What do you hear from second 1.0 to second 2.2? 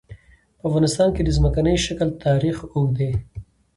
کې د ځمکنی شکل